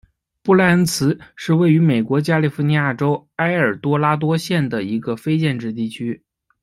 [0.41, 6.23] 布赖恩茨是位于美国加利福尼亚州埃尔多拉多县的一个非建制地区。